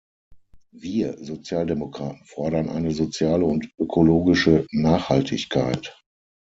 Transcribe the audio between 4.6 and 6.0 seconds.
Nachhaltigkeit.